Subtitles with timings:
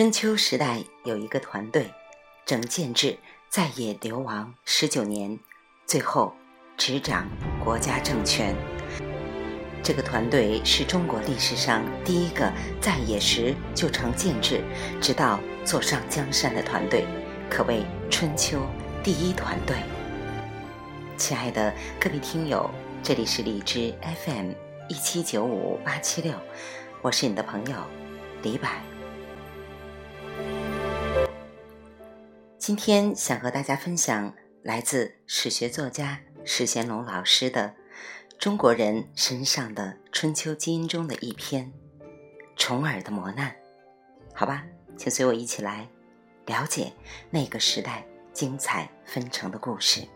[0.00, 1.92] 春秋时代有一个团队，
[2.46, 3.18] 整建制
[3.50, 5.38] 在野流亡十九年，
[5.84, 6.32] 最后
[6.78, 7.28] 执掌
[7.62, 8.56] 国家政权。
[9.82, 14.64] 这个团队是中国历史上第一个在野时就成建制，
[15.02, 17.04] 直到坐上江山的团队，
[17.50, 18.58] 可谓春秋
[19.04, 19.76] 第一团队。
[21.18, 22.70] 亲爱的各位听友，
[23.02, 24.52] 这里是荔枝 FM
[24.88, 26.32] 一七九五八七六，
[27.02, 27.76] 我是你的朋友
[28.42, 28.66] 李柏。
[32.60, 37.74] 今天想和大家分享来自史学作家史贤龙老师的
[38.38, 41.72] 《中国人身上的春秋基因》中的一篇
[42.56, 43.50] 《重耳的磨难》。
[44.34, 44.66] 好吧，
[44.98, 45.88] 请随我一起来
[46.44, 46.92] 了解
[47.30, 50.06] 那个时代精彩纷呈的故事。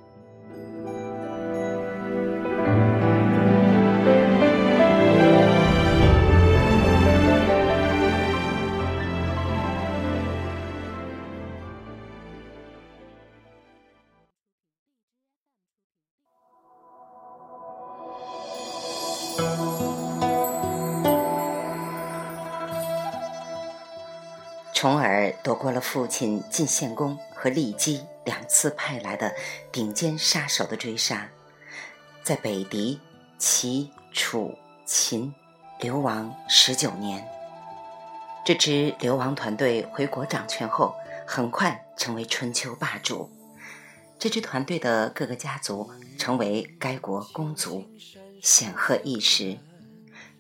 [24.85, 29.35] 重耳躲过了父亲晋献公和骊姬两次派来的
[29.73, 31.27] 顶尖杀手的追杀，
[32.23, 33.01] 在北狄、
[33.39, 34.55] 齐、楚、
[34.85, 35.35] 秦
[35.81, 37.27] 流亡十九年。
[38.45, 40.95] 这支流亡团队回国掌权后，
[41.27, 43.31] 很快成为春秋霸主。
[44.19, 47.87] 这支团队的各个家族成为该国公族，
[48.43, 49.57] 显赫一时，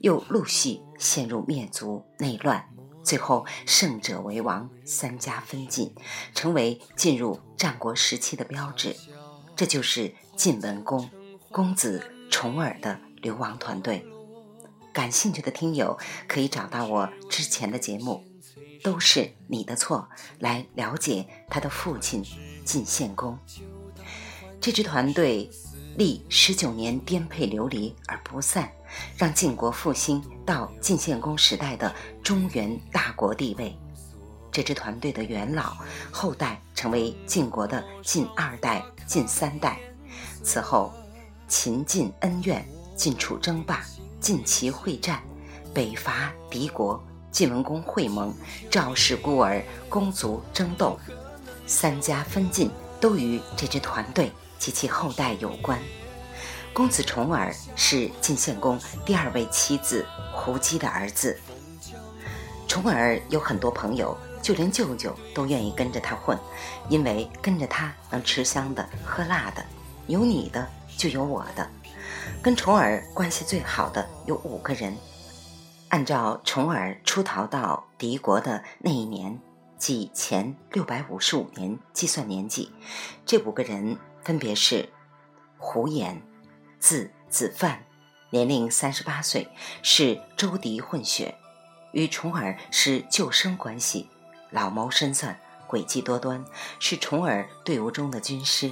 [0.00, 2.68] 又陆续陷入灭族内乱。
[3.04, 5.94] 最后，胜者为王，三家分晋，
[6.34, 8.96] 成为进入战国时期的标志。
[9.54, 11.08] 这就是晋文公
[11.52, 14.04] 公子重耳的流亡团队。
[14.92, 18.24] 感兴趣的听友可以找到我之前的节目，
[18.82, 22.24] 都是你的错，来了解他的父亲
[22.64, 23.38] 晋献公。
[24.60, 25.50] 这支团队
[25.98, 28.72] 历十九年颠沛流离而不散。
[29.16, 33.76] 让晋国复兴到晋献公时代的中原大国地位。
[34.50, 35.76] 这支团队的元老
[36.12, 39.80] 后代成为晋国的晋二代、晋三代。
[40.42, 40.92] 此后，
[41.48, 43.84] 秦晋恩怨、晋楚争霸、
[44.20, 45.20] 晋齐会战、
[45.72, 48.32] 北伐敌国、晋文公会盟、
[48.70, 50.96] 赵氏孤儿、公族争斗，
[51.66, 55.78] 三家分晋都与这支团队及其后代有关。
[56.74, 58.76] 公子重耳是晋献公
[59.06, 61.38] 第二位妻子胡姬的儿子。
[62.66, 66.36] 重耳有很多朋友，就连舅舅都愿意跟着他混，
[66.88, 69.64] 因为跟着他能吃香的喝辣的，
[70.08, 71.70] 有你的就有我的。
[72.42, 74.96] 跟重耳关系最好的有五个人，
[75.90, 79.38] 按照重耳出逃到敌国的那一年，
[79.78, 82.72] 即前六百五十五年计算年纪，
[83.24, 84.88] 这五个人分别是
[85.56, 86.20] 胡延。
[86.84, 87.82] 字子范，
[88.28, 89.48] 年龄三十八岁，
[89.82, 91.34] 是周狄混血，
[91.92, 94.06] 与重耳是旧生关系，
[94.50, 95.34] 老谋深算，
[95.66, 96.44] 诡计多端，
[96.78, 98.70] 是重耳队伍中的军师。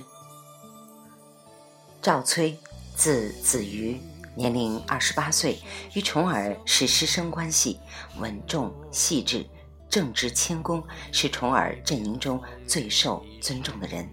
[2.03, 2.55] 赵崔，
[2.95, 3.99] 字子瑜，
[4.37, 5.59] 年龄二十八岁，
[5.95, 7.81] 与重耳是师生关系，
[8.19, 9.47] 稳重细致，
[9.89, 14.07] 正直谦恭，是重耳阵营中最受尊重的人。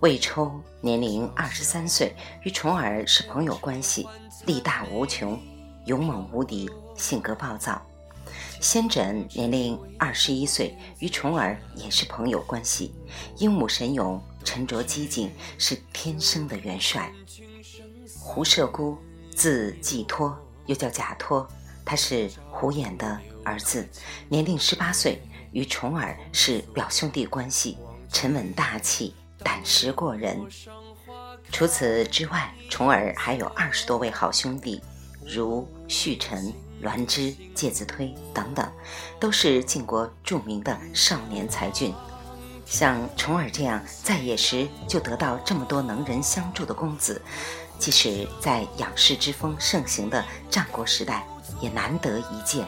[0.00, 4.06] 魏抽年龄二十三岁，与重耳是朋友关系，
[4.44, 5.40] 力大无穷，
[5.86, 7.80] 勇猛无敌，性格暴躁。
[8.60, 12.94] 先轸年龄二十一岁，与重耳也是朋友关系，
[13.38, 17.10] 英武神勇，沉着机警，是天生的元帅。
[18.18, 18.98] 胡射孤，
[19.34, 21.48] 字季托，又叫贾托，
[21.84, 23.88] 他是胡衍的儿子，
[24.28, 25.22] 年龄十八岁，
[25.52, 27.78] 与重耳是表兄弟关系，
[28.10, 29.14] 沉稳大气。
[29.44, 30.40] 胆识过人。
[31.52, 34.82] 除此之外，重耳还有二十多位好兄弟，
[35.24, 38.68] 如旭臣、栾枝、介子推等等，
[39.20, 41.94] 都是晋国著名的少年才俊。
[42.66, 47.20] 像重耳这样在野时就得到这么多能人相助的公子，
[47.78, 51.26] 即使在仰视之风盛行的战国时代，
[51.60, 52.66] 也难得一见。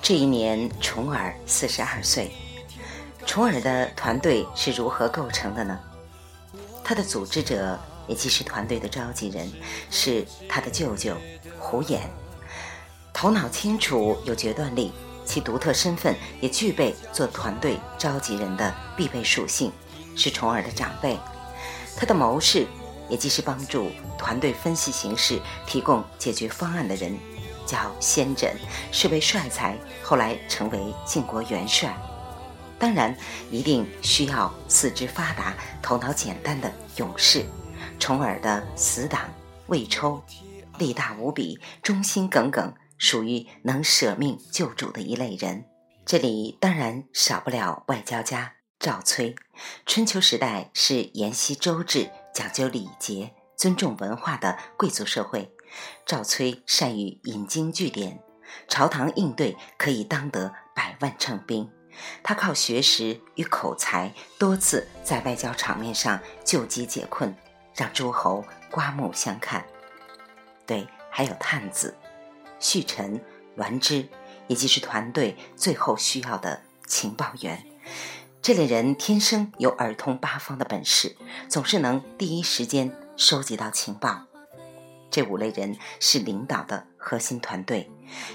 [0.00, 2.30] 这一年，重耳四十二岁。
[3.26, 5.78] 重耳的团队是如何构成的呢？
[6.84, 9.50] 他的组织者，也即是团队的召集人，
[9.90, 11.16] 是他的舅舅
[11.58, 12.00] 胡衍。
[13.12, 14.92] 头脑清楚，有决断力，
[15.24, 19.72] 其独特身份也具备做团队召集人的必备属性，
[20.14, 21.18] 是重耳的长辈。
[21.96, 22.66] 他的谋士，
[23.08, 27.16] 也即是帮助团队分析形势、提供解决方案的人，
[27.66, 28.52] 叫先轸，
[28.92, 31.96] 是位帅才，后来成为晋国元帅。
[32.84, 33.16] 当然，
[33.50, 37.42] 一定需要四肢发达、头脑简单的勇士。
[37.98, 39.22] 重耳的死党
[39.68, 40.22] 魏抽，
[40.76, 45.64] 力大无比，忠心耿耿，属于能舍命救主的一类人。
[46.04, 49.34] 这里当然少不了外交家赵崔。
[49.86, 55.50] 春秋时代是沿袭周制、讲究礼节、尊重文化的贵族社会。
[56.04, 58.22] 赵崔善于引经据典，
[58.68, 61.70] 朝堂应对可以当得百万乘兵。
[62.22, 67.34] 他靠学识与口才，多次在外交场面上救急解困，
[67.74, 69.64] 让诸侯刮目相看。
[70.66, 71.94] 对，还有探子、
[72.58, 73.20] 旭臣、
[73.56, 74.08] 栾之，
[74.46, 77.64] 也即是团队最后需要的情报员。
[78.40, 81.16] 这类人天生有耳通八方的本事，
[81.48, 84.26] 总是能第一时间收集到情报。
[85.10, 87.88] 这五类人是领导的核心团队，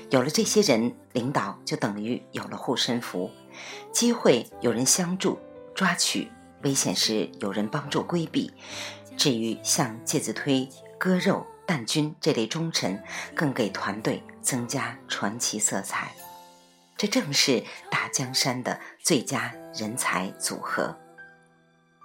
[0.09, 3.29] 有了这些人，领导就等于有了护身符。
[3.91, 5.39] 机会有人相助
[5.73, 6.31] 抓取，
[6.63, 8.51] 危险时有人帮助规避。
[9.17, 10.67] 至于像介子推、
[10.97, 13.01] 割肉、弹军这类忠臣，
[13.35, 16.11] 更给团队增加传奇色彩。
[16.95, 20.97] 这正是打江山的最佳人才组合。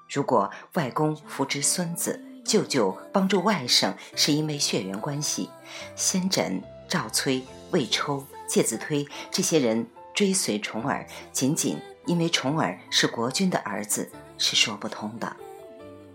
[0.09, 5.49] 如果外公扶植孙子，舅舅帮助外甥，是因为血缘关系；
[5.97, 9.87] 先轸、赵崔、魏抽、介子推这些人。
[10.15, 11.77] 追随重耳，仅仅
[12.07, 15.37] 因为重耳是国君的儿子，是说不通的。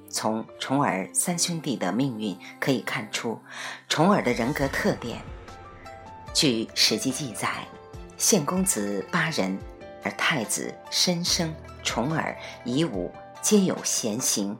[0.10, 3.40] 从重耳三兄弟的命运可以看出，
[3.88, 5.22] 重耳的人格特点。
[6.34, 7.68] 据《史记》记载，
[8.18, 9.60] 献公子八人，
[10.04, 11.54] 而太子申生、
[11.84, 13.12] 重耳、夷吾
[13.42, 14.57] 皆有贤行。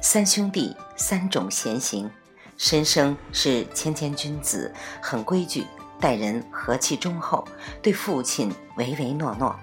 [0.00, 2.10] 三兄弟三种贤行，
[2.56, 5.66] 申生是谦谦君子，很规矩。
[6.02, 7.46] 待人和气忠厚，
[7.80, 9.54] 对父亲唯唯诺诺，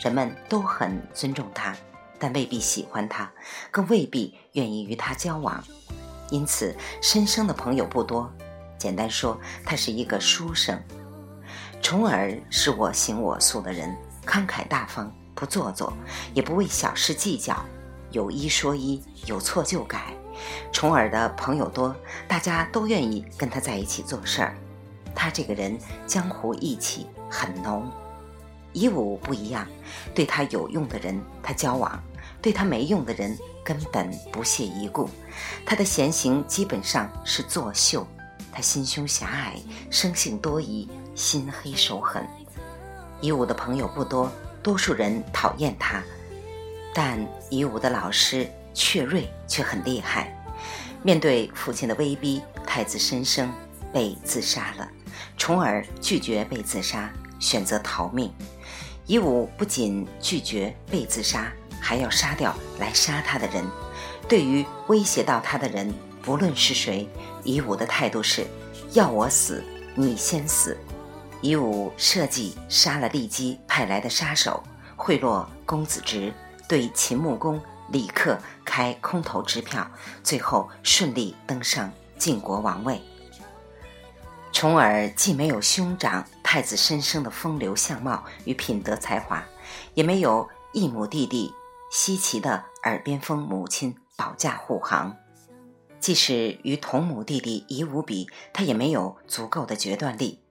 [0.00, 1.76] 人们都很尊重他，
[2.18, 3.30] 但未必喜欢他，
[3.70, 5.62] 更未必愿意与他交往。
[6.30, 8.32] 因此，申生的朋友不多。
[8.78, 10.82] 简单说，他是一个书生。
[11.82, 13.94] 重耳是我行我素的人，
[14.24, 15.92] 慷慨大方，不做作，
[16.32, 17.62] 也不为小事计较，
[18.12, 20.14] 有一说一，有错就改。
[20.72, 21.94] 重耳的朋友多，
[22.26, 24.56] 大家都愿意跟他在一起做事儿。
[25.14, 27.90] 他这个人江湖义气很浓，
[28.72, 29.66] 夷吾不一样，
[30.14, 32.02] 对他有用的人他交往，
[32.40, 35.08] 对他没用的人根本不屑一顾。
[35.64, 38.06] 他的言行基本上是作秀，
[38.52, 39.56] 他心胸狭隘，
[39.90, 42.26] 生性多疑，心黑手狠。
[43.20, 44.30] 夷吾的朋友不多，
[44.62, 46.02] 多数人讨厌他，
[46.92, 50.36] 但夷吾的老师阙瑞却很厉害。
[51.04, 53.52] 面对父亲的威逼，太子申生
[53.92, 54.88] 被自杀了。
[55.36, 58.32] 从而拒绝被自杀，选择逃命。
[59.06, 63.64] 夷吾不仅拒绝被自杀，还要杀掉来杀他的人。
[64.28, 65.92] 对于威胁到他的人，
[66.22, 67.08] 不论是谁，
[67.42, 68.46] 夷吾的态度是：
[68.92, 69.62] 要我死，
[69.94, 70.78] 你先死。
[71.40, 74.62] 夷吾设计杀了骊姬派来的杀手，
[74.96, 76.32] 贿赂公子职，
[76.68, 77.60] 对秦穆公
[77.90, 79.84] 李克开空头支票，
[80.22, 83.02] 最后顺利登上晋国王位。
[84.62, 89.44] 重耳既没有兄长太子申生的风流相貌与品德才华，
[89.94, 91.52] 也没有异母弟弟
[91.90, 95.16] 西岐的耳边风母亲保驾护航，
[95.98, 100.44] 即使与同母弟弟夷吾比，他也没有足够的决断力。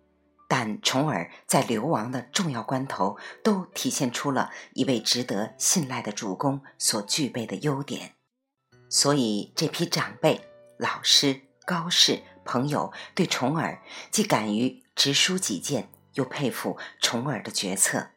[0.50, 8.12] 但重耳在流亡的重要关头，都体现出了一位值得信赖的主公所具备的优点。
[8.90, 10.42] 所以，这批长辈、
[10.78, 12.24] 老师、高士。
[12.52, 13.82] 朋友对重耳
[14.12, 18.11] 既敢于直抒己见，又佩服重耳的决策。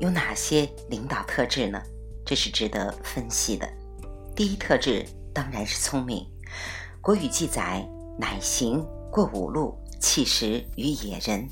[0.00, 1.80] 有哪些领导特质呢？
[2.24, 3.68] 这是值得分析的。
[4.34, 6.26] 第一特质当然是聪明。
[7.00, 7.86] 国语记载
[8.18, 11.48] ：“乃行过五路，弃食于野人。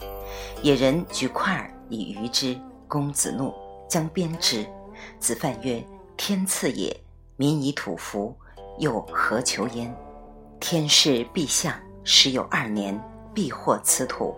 [0.62, 2.58] 野人举块以渔之。
[2.86, 3.54] 公子怒，
[3.88, 4.66] 将鞭之。
[5.18, 5.84] 子犯曰
[6.16, 6.96] ：‘天赐也，
[7.36, 8.36] 民以土服，
[8.78, 9.94] 又何求焉？’
[10.60, 13.00] 天是必相，时有二年，
[13.34, 14.34] 必获此土。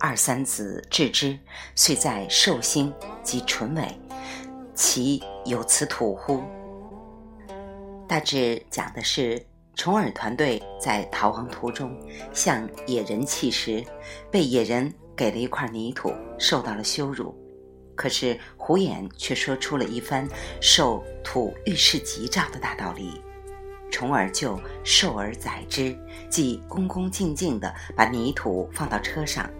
[0.00, 1.36] 二三子置之，
[1.74, 3.82] 遂在寿星及淳伟，
[4.74, 6.42] 其有此土乎？
[8.06, 11.94] 大致讲的是重耳团队在逃亡途中
[12.32, 13.84] 向野人乞食，
[14.30, 17.36] 被野人给了一块泥土，受到了羞辱。
[17.96, 20.26] 可是胡眼却说出了一番
[20.60, 23.20] 受土遇事吉兆的大道理，
[23.90, 25.98] 重耳就受而载之，
[26.30, 29.50] 即恭恭敬敬地把泥土放到车上。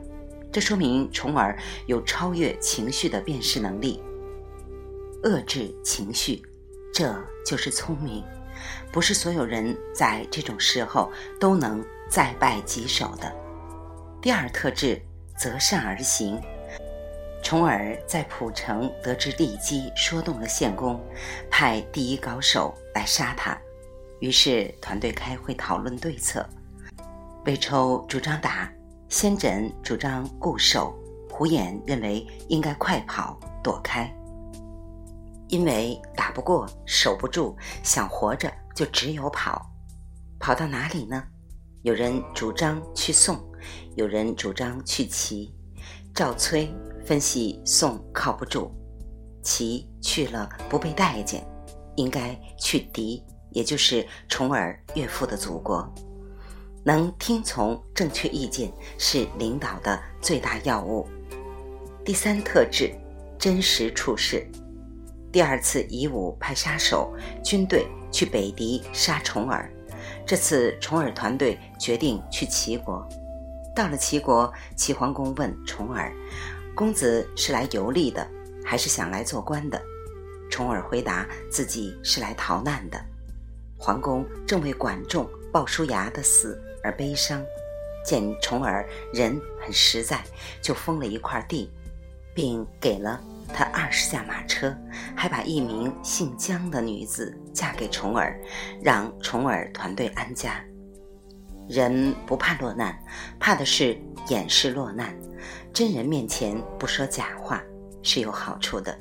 [0.50, 4.02] 这说明重耳有超越情绪的辨识能力，
[5.22, 6.42] 遏制情绪，
[6.92, 7.14] 这
[7.44, 8.24] 就是聪明。
[8.90, 13.32] 不是所有人在这种时候都能再败棘手的。
[14.20, 15.00] 第二特质，
[15.38, 16.40] 择善而行。
[17.40, 21.00] 重耳在蒲城得知骊姬说动了献公，
[21.48, 23.56] 派第一高手来杀他，
[24.18, 26.44] 于是团队开会讨论对策。
[27.44, 28.72] 魏抽主张打。
[29.08, 30.94] 先轸主张固守，
[31.30, 34.14] 胡衍认为应该快跑躲开，
[35.48, 39.64] 因为打不过、守不住，想活着就只有跑。
[40.38, 41.24] 跑到哪里呢？
[41.82, 43.38] 有人主张去宋，
[43.96, 45.54] 有人主张去齐。
[46.14, 46.70] 赵崔
[47.04, 48.70] 分析宋靠不住，
[49.42, 51.46] 齐去了不被待见，
[51.96, 55.88] 应该去狄，也就是重耳岳父的祖国。
[56.88, 61.06] 能听从正确意见是领导的最大要务。
[62.02, 62.90] 第三特质，
[63.38, 64.50] 真实处事。
[65.30, 67.14] 第二次以武派杀手
[67.44, 69.70] 军队去北狄杀重耳，
[70.24, 73.06] 这次重耳团队决定去齐国。
[73.76, 76.10] 到了齐国，齐桓公问重耳
[76.74, 78.26] ：“公子是来游历的，
[78.64, 79.78] 还是想来做官的？”
[80.50, 82.98] 重耳回答自己是来逃难的。
[83.76, 86.58] 桓公正为管仲、鲍叔牙的死。
[86.82, 87.44] 而悲伤，
[88.04, 90.22] 见重耳人很实在，
[90.62, 91.70] 就封了一块地，
[92.34, 93.20] 并给了
[93.52, 94.76] 他二十架马车，
[95.16, 98.38] 还把一名姓姜的女子嫁给重耳，
[98.82, 100.64] 让重耳团队安家。
[101.68, 102.98] 人不怕落难，
[103.38, 105.14] 怕的是掩饰落难。
[105.72, 107.62] 真人面前不说假话
[108.02, 108.98] 是有好处的。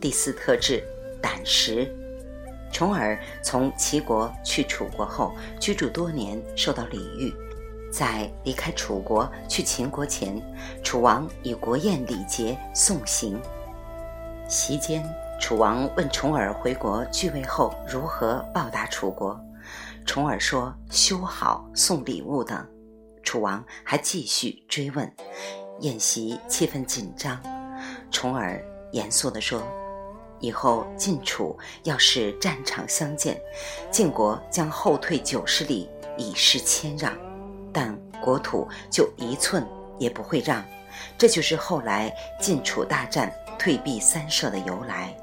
[0.00, 0.82] 第四特质，
[1.20, 1.94] 胆识。
[2.72, 7.32] 重耳从齐国去楚国后，居住多年，受到礼遇。
[7.90, 10.40] 在离开楚国去秦国前，
[10.84, 13.40] 楚王以国宴礼节送行。
[14.46, 15.02] 席间，
[15.40, 19.40] 楚王问重耳回国继位后如何报答楚国，
[20.04, 22.66] 重耳说修好、送礼物等。
[23.22, 25.10] 楚王还继续追问。
[25.80, 27.40] 宴席气氛紧张，
[28.10, 29.62] 重耳严肃地说。
[30.40, 33.40] 以后晋楚要是战场相见，
[33.90, 37.16] 晋国将后退九十里以示谦让，
[37.72, 39.66] 但国土就一寸
[39.98, 40.64] 也不会让。
[41.16, 45.16] 这就是后来晋楚大战退避三舍的由来。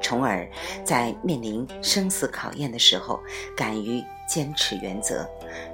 [0.00, 0.48] 重耳
[0.84, 3.20] 在面临生死考验的时候，
[3.56, 5.28] 敢于坚持原则，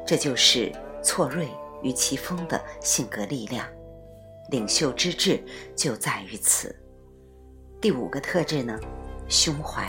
[0.07, 0.73] 这就是
[1.03, 1.49] 错锐
[1.83, 3.67] 与其锋的性格力量。
[4.51, 5.43] 领袖之志
[5.75, 6.75] 就在于此。
[7.87, 8.77] 第五个特质呢，
[9.29, 9.89] 胸怀。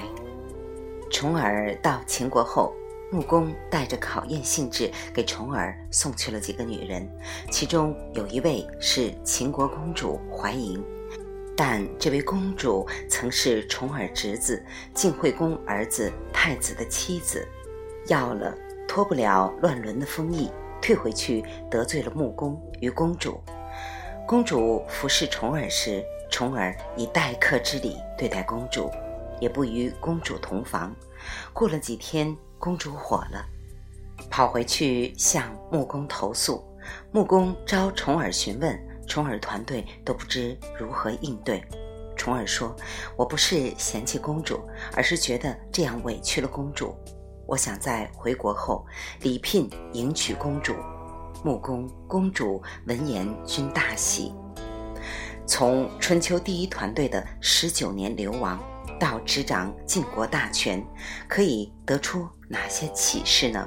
[1.10, 2.72] 重耳到秦国后，
[3.12, 7.10] 穆公带着考验性质给重耳送去了几个女人，
[7.50, 10.80] 其中有一位是秦国公主怀莹，
[11.56, 14.64] 但这位公主曾是重耳侄子
[14.94, 17.48] 晋惠公儿子太子的妻子，
[18.10, 18.56] 要了
[18.88, 23.42] 脱不了乱伦的封邑，退回去得罪了穆公与公主。
[24.28, 26.06] 公主服侍重耳时。
[26.30, 28.92] 重耳以待客之礼对待公主，
[29.40, 30.96] 也不与公主同房。
[31.54, 33.46] 过了几天，公主火了，
[34.30, 36.64] 跑回去向穆公投诉。
[37.12, 41.64] 穆公召重耳询问，重耳团队都不知如何应对。
[42.16, 42.76] 重耳说
[43.16, 44.60] ：“我不是嫌弃公主，
[44.96, 46.96] 而是觉得这样委屈了公主。
[47.46, 48.86] 我想在回国后
[49.22, 50.74] 礼聘迎娶公主。”
[51.44, 54.34] 穆公、公主闻言均大喜。
[55.48, 58.62] 从春秋第一团队的十九年流亡
[59.00, 60.86] 到执掌晋国大权，
[61.26, 63.66] 可以得出哪些启示呢？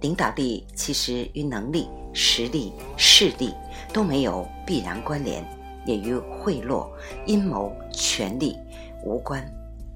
[0.00, 3.54] 领导力其实与能力、实力、势力
[3.92, 5.44] 都没有必然关联，
[5.84, 6.88] 也与贿赂、
[7.26, 8.56] 阴谋、权力
[9.04, 9.44] 无关。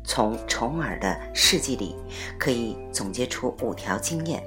[0.05, 1.97] 从重耳的事迹里，
[2.39, 4.43] 可以总结出五条经验：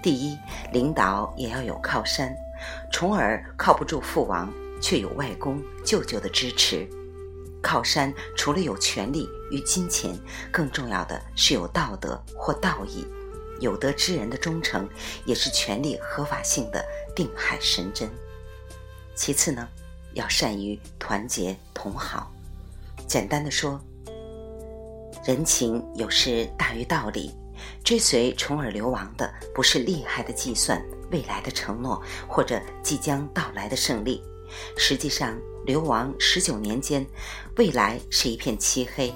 [0.00, 0.38] 第一，
[0.72, 2.34] 领导也要有靠山。
[2.90, 4.50] 重耳靠不住父王。
[4.80, 6.88] 却有外公、舅舅的支持，
[7.62, 10.18] 靠山除了有权力与金钱，
[10.52, 13.06] 更重要的是有道德或道义。
[13.60, 14.88] 有德之人的忠诚，
[15.24, 16.84] 也是权力合法性的
[17.16, 18.08] 定海神针。
[19.16, 19.68] 其次呢，
[20.14, 22.32] 要善于团结同好。
[23.06, 23.80] 简单的说，
[25.24, 27.34] 人情有时大于道理。
[27.82, 30.80] 追随重耳流亡的，不是厉害的计算、
[31.10, 34.22] 未来的承诺或者即将到来的胜利。
[34.76, 37.06] 实际上，流亡十九年间，
[37.56, 39.14] 未来是一片漆黑。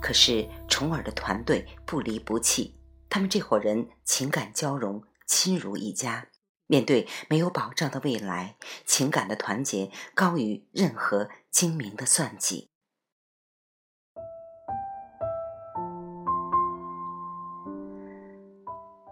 [0.00, 2.74] 可是重耳的团队不离不弃，
[3.08, 6.28] 他们这伙人情感交融，亲如一家。
[6.66, 8.56] 面对没有保障的未来，
[8.86, 12.70] 情感的团结高于任何精明的算计。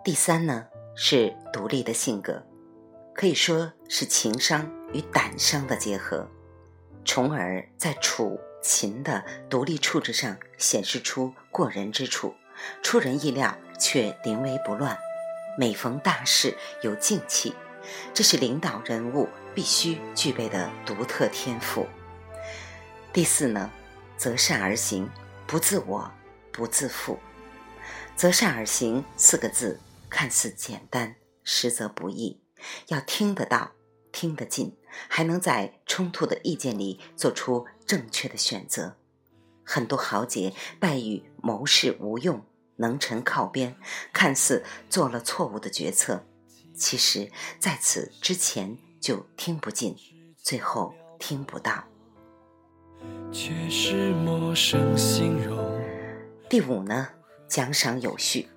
[0.05, 2.47] 第三呢，是独立的性格，
[3.13, 6.29] 可以说是情商与胆商的结合。
[7.05, 8.39] 从而在楚。
[8.61, 12.35] 秦的独立处置上显示出过人之处，
[12.83, 14.99] 出人意料却临危不乱，
[15.57, 17.55] 每逢大事有静气，
[18.13, 21.87] 这是领导人物必须具备的独特天赋。
[23.13, 23.71] 第四呢，
[24.17, 25.09] 择善而行，
[25.47, 26.11] 不自我，
[26.53, 27.17] 不自负。
[28.17, 29.81] 择善而行四个字
[30.11, 31.15] 看似简单，
[31.45, 32.43] 实则不易，
[32.89, 33.71] 要听得到。
[34.11, 34.77] 听得进，
[35.09, 38.97] 还能在冲突的意见里做出正确的选择。
[39.65, 42.43] 很多豪杰败于谋士无用，
[42.77, 43.77] 能臣靠边，
[44.13, 46.25] 看似做了错误的决策，
[46.75, 49.95] 其实在此之前就听不进，
[50.37, 51.85] 最后听不到。
[53.31, 55.57] 却是陌生形容
[56.49, 57.09] 第五呢，
[57.47, 58.49] 奖赏有序。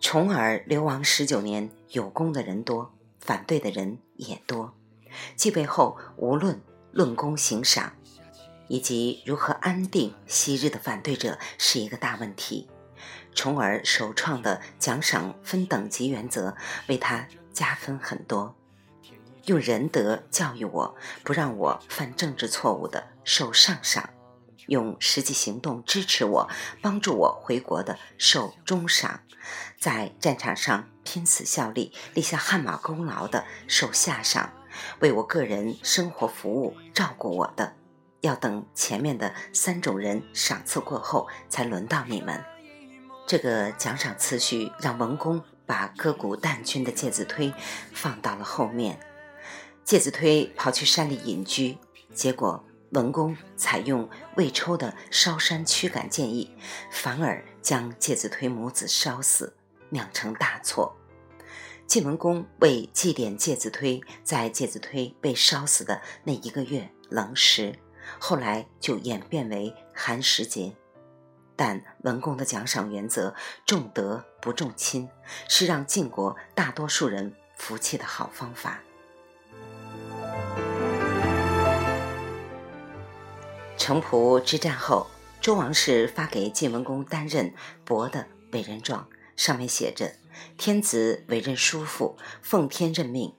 [0.00, 4.77] 重耳流亡十九年，有功的人多，反对的人也多。
[5.36, 6.60] 继位后，无论
[6.92, 7.92] 论功行赏，
[8.68, 12.68] 以及如何安定昔日的反对者，是一个大问题。
[13.34, 16.56] 重耳首创的奖赏分等级原则，
[16.88, 18.56] 为他加分很多。
[19.44, 24.04] 用仁德教育我，不让我犯政治错误的，受上赏；
[24.66, 26.50] 用实际行动支持我，
[26.82, 29.20] 帮助我回国的，受中赏；
[29.78, 34.52] 在战场上拼死效力、立下汗马功劳的，受下赏。
[35.00, 37.74] 为我个人生活服务、照顾我的，
[38.20, 42.44] 要等前面的三种人赏赐过后，才轮到你们。
[43.26, 47.52] 这个奖赏次序让文公把歌舞旦君的介子推
[47.92, 48.98] 放到了后面。
[49.84, 51.78] 介子推跑去山里隐居，
[52.12, 56.54] 结果文公采用魏抽的烧山驱赶建议，
[56.90, 59.56] 反而将介子推母子烧死，
[59.90, 60.97] 酿成大错。
[61.88, 67.74] 晋文公为祭奠介子推，在介子推被烧死的那一个月冷食，
[68.18, 70.76] 后来就演变为寒食节。
[71.56, 75.08] 但文公的奖赏原则重德不重亲，
[75.48, 78.82] 是让晋国大多数人服气的好方法。
[83.78, 85.06] 城濮之战后，
[85.40, 87.54] 周王室发给晋文公担任
[87.86, 90.12] 伯的委任状，上面写着。
[90.56, 93.34] 天子委任叔父，奉天任命，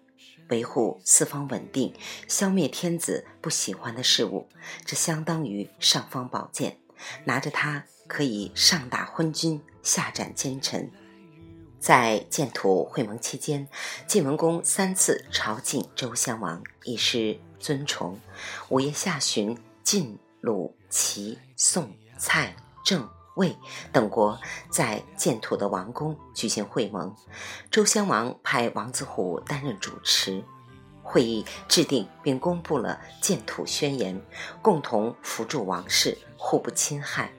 [0.49, 1.93] 维护四方稳定，
[2.27, 4.47] 消灭天子不喜欢的事物。
[4.85, 6.77] 这相当于尚方宝剑，
[7.25, 10.91] 拿着它可以上打昏君，下斩奸臣。
[11.79, 13.69] 在建土会盟期间，
[14.05, 18.19] 晋文公三次朝觐周襄王，以示尊崇。
[18.67, 23.09] 五月下旬，晋、鲁、齐、宋、蔡、郑。
[23.39, 23.57] 魏
[23.93, 24.37] 等国
[24.69, 27.15] 在建土的王宫举行会盟，
[27.71, 30.43] 周襄王派王子虎担任主持。
[31.01, 34.21] 会议制定并公布了建土宣言，
[34.61, 37.31] 共同扶助王室，互不侵害。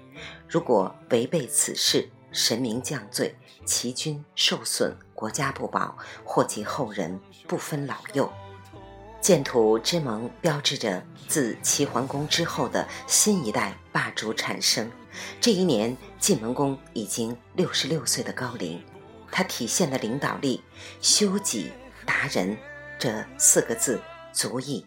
[0.49, 3.37] 如果违背此事，神明降罪，
[3.67, 8.33] 齐军受损，国家不保，祸及后人，不分老幼。
[9.21, 14.91] 建土之盟标志着自齐桓公之后的新一代霸主产生。
[15.41, 18.83] 这一年，晋文公已经六十六岁的高龄，
[19.31, 20.63] 他体现的领导力
[21.01, 21.73] “修己
[22.05, 22.57] 达人”
[22.99, 24.01] 这四个字
[24.33, 24.85] 足矣。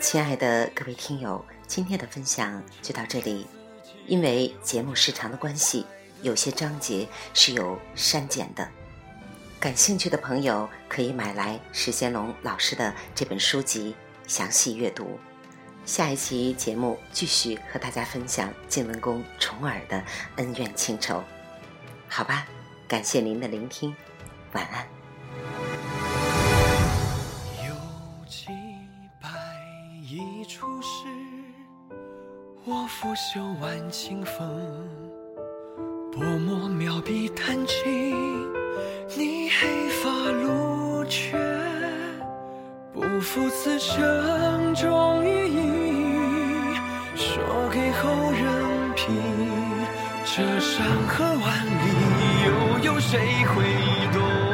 [0.00, 3.46] 亲爱的各位听友，今天的分享就到这里。
[4.06, 5.84] 因为节目时长的关系，
[6.22, 8.66] 有些章节是有删减的。
[9.60, 13.94] 感兴趣的朋友可以买来史贤龙老师的这本书籍。
[14.28, 15.18] 详细阅读，
[15.86, 20.04] 下一期节目继续和大家分享晋文公重耳的
[20.36, 21.24] 恩怨情仇，
[22.08, 22.46] 好吧？
[22.86, 23.96] 感谢您的聆听，
[24.52, 24.86] 晚安。
[27.66, 27.74] 有
[28.26, 28.48] 几
[29.18, 29.28] 百
[30.02, 31.06] 亿出世，
[32.66, 34.44] 我拂袖挽清风，
[36.12, 38.46] 泼墨描笔弹琴，
[39.16, 41.32] 你黑发如雪，
[43.00, 46.76] 不负此生中意义，
[47.14, 49.14] 说给后人听。
[50.24, 51.70] 这山河万里，
[52.44, 53.62] 又有谁会
[54.12, 54.47] 懂？